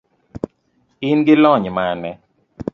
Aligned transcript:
in 1.09 1.19
gi 1.25 1.35
lony 1.43 1.69
mane? 1.77 2.11